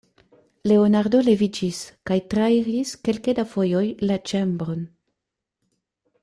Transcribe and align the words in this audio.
Leonardo 0.69 1.19
leviĝis 1.27 1.81
kaj 2.11 2.17
trairis 2.35 2.95
kelke 3.09 3.37
da 3.41 3.45
fojoj 3.53 3.85
la 4.11 4.19
ĉambron. 4.33 4.83